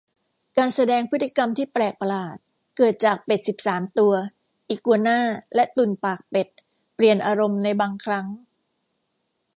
[0.57, 2.37] การแสดงพฤติกรรมที่แปลกประหลาด
[2.77, 4.13] เกิดจาก เป็ดสิบสามตัว
[4.69, 5.19] อีกัวน่า
[5.55, 6.47] และตุ่นปากเป็ด
[6.95, 8.27] เปลี่ยนอารมณ์ในบางครั้ง